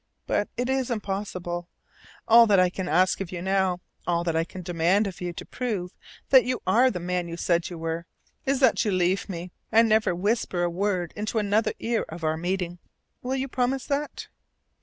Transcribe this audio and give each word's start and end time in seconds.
But 0.25 0.49
it 0.57 0.67
is 0.67 0.89
impossible. 0.89 1.69
All 2.27 2.47
that 2.47 2.59
I 2.59 2.71
can 2.71 2.89
ask 2.89 3.21
of 3.21 3.31
you 3.31 3.39
now 3.39 3.81
all 4.07 4.23
that 4.23 4.35
I 4.35 4.43
can 4.43 4.63
demand 4.63 5.05
of 5.05 5.21
you 5.21 5.31
to 5.33 5.45
prove 5.45 5.93
that 6.31 6.43
you 6.43 6.59
are 6.65 6.89
the 6.89 6.99
man 6.99 7.27
you 7.27 7.37
said 7.37 7.69
you 7.69 7.77
were 7.77 8.07
is 8.43 8.59
that 8.61 8.83
you 8.83 8.89
leave 8.89 9.29
me, 9.29 9.51
and 9.71 9.87
never 9.87 10.15
whisper 10.15 10.63
a 10.63 10.71
word 10.71 11.13
into 11.15 11.37
another 11.37 11.73
ear 11.77 12.01
of 12.09 12.23
our 12.23 12.35
meeting. 12.35 12.79
Will 13.21 13.35
you 13.35 13.47
promise 13.47 13.85
that?" 13.85 14.27